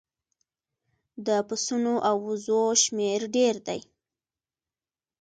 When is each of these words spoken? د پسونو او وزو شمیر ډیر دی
د 1.25 1.29
پسونو 1.47 1.93
او 2.09 2.15
وزو 2.27 2.61
شمیر 2.83 3.21
ډیر 3.35 3.55
دی 3.67 3.79